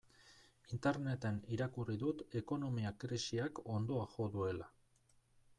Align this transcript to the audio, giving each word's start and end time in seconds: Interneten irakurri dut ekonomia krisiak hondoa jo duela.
Interneten 0.77 1.37
irakurri 1.57 1.97
dut 2.05 2.25
ekonomia 2.41 2.95
krisiak 3.05 3.63
hondoa 3.75 4.11
jo 4.17 4.29
duela. 4.39 4.73